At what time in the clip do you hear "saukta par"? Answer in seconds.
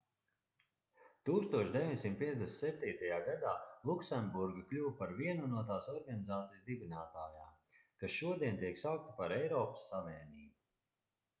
8.85-9.37